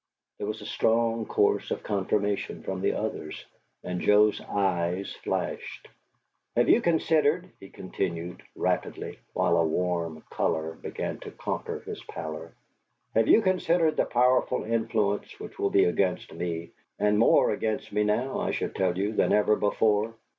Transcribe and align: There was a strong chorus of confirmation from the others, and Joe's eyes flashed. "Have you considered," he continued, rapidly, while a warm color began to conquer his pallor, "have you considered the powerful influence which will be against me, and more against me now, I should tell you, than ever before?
There 0.39 0.47
was 0.47 0.63
a 0.63 0.65
strong 0.65 1.27
chorus 1.27 1.69
of 1.69 1.83
confirmation 1.83 2.63
from 2.63 2.81
the 2.81 2.93
others, 2.93 3.45
and 3.83 4.01
Joe's 4.01 4.41
eyes 4.41 5.13
flashed. 5.23 5.89
"Have 6.55 6.67
you 6.67 6.81
considered," 6.81 7.51
he 7.59 7.69
continued, 7.69 8.41
rapidly, 8.55 9.19
while 9.33 9.57
a 9.57 9.63
warm 9.63 10.23
color 10.31 10.71
began 10.73 11.19
to 11.19 11.29
conquer 11.29 11.81
his 11.81 12.01
pallor, 12.05 12.51
"have 13.13 13.27
you 13.27 13.43
considered 13.43 13.95
the 13.95 14.05
powerful 14.05 14.63
influence 14.63 15.39
which 15.39 15.59
will 15.59 15.69
be 15.69 15.83
against 15.83 16.33
me, 16.33 16.71
and 16.97 17.19
more 17.19 17.51
against 17.51 17.93
me 17.93 18.03
now, 18.03 18.39
I 18.39 18.49
should 18.49 18.73
tell 18.73 18.97
you, 18.97 19.13
than 19.13 19.31
ever 19.31 19.55
before? 19.55 20.15